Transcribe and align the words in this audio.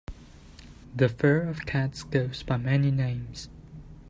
The 0.95 1.09
fur 1.09 1.41
of 1.43 1.67
cats 1.67 2.01
goes 2.01 2.41
by 2.41 2.57
many 2.57 2.89
names. 2.89 3.49